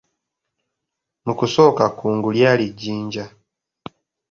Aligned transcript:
Mu 1.25 1.33
kusooka 1.39 1.83
kkungu 1.91 2.29
lyali 2.35 2.65
Jjinja. 2.79 3.25